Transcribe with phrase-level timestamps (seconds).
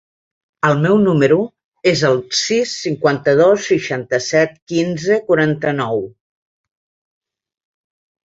[0.67, 1.35] El meu número
[1.89, 6.01] es el sis, cinquanta-dos, seixanta-set, quinze, quaranta-nou.